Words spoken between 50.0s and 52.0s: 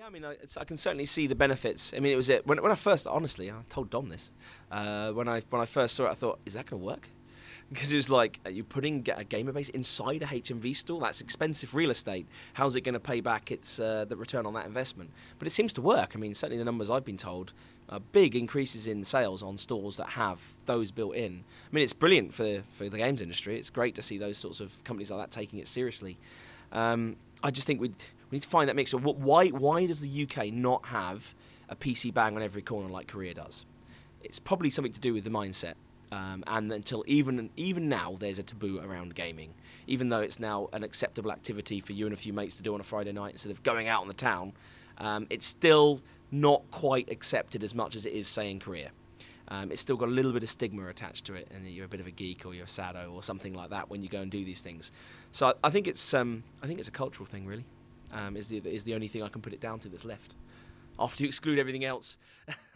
a little bit of stigma attached to it, and you're a bit